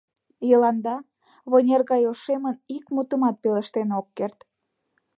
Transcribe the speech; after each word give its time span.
Йыланда 0.49 0.95
вынер 1.51 1.81
гай 1.91 2.03
ошемын, 2.11 2.55
ик 2.75 2.85
мутымат 2.95 3.35
пелештен 3.43 3.89
ок 3.99 4.07
керт. 4.17 4.39